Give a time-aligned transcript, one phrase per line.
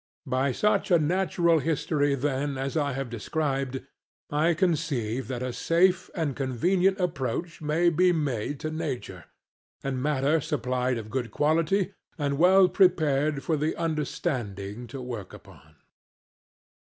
[0.25, 3.83] By such a natural history then as I have described,
[4.31, 9.25] I conceive that a safe and convenient approach may be made to nature,
[9.83, 15.75] and matter supplied of good quality and well prepared for the understanding to work upon.